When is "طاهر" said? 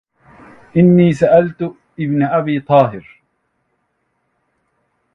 2.59-3.21